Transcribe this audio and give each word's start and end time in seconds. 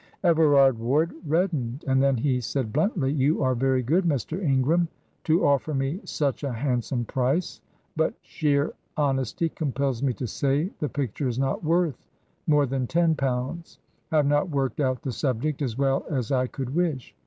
Everard 0.23 0.79
Ward 0.79 1.13
reddened, 1.27 1.85
and 1.87 2.01
then 2.01 2.17
he 2.17 2.41
said 2.41 2.73
bluntly, 2.73 3.11
"You 3.11 3.43
are 3.43 3.53
very 3.53 3.83
good, 3.83 4.03
Mr. 4.03 4.43
Ingram, 4.43 4.87
to 5.25 5.45
offer 5.45 5.75
me 5.75 6.01
such 6.05 6.43
a 6.43 6.51
handsome 6.51 7.05
price, 7.05 7.61
but 7.95 8.15
sheer 8.23 8.73
honesty 8.97 9.47
compels 9.49 10.01
me 10.01 10.11
to 10.13 10.25
say 10.25 10.71
the 10.79 10.89
picture 10.89 11.27
is 11.27 11.37
not 11.37 11.63
worth 11.63 12.03
more 12.47 12.65
than 12.65 12.87
ten 12.87 13.13
pounds. 13.13 13.77
I 14.11 14.15
have 14.15 14.25
not 14.25 14.49
worked 14.49 14.79
out 14.79 15.03
the 15.03 15.11
subject 15.11 15.61
as 15.61 15.77
well 15.77 16.03
as 16.09 16.31
I 16.31 16.47
could 16.47 16.73
wish." 16.73 17.13